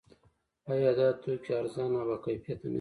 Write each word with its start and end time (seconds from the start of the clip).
آیا 0.71 0.91
دا 0.97 1.07
توکي 1.21 1.51
ارزانه 1.59 1.97
او 2.01 2.05
باکیفیته 2.09 2.55
نه 2.67 2.67
دي؟ 2.69 2.69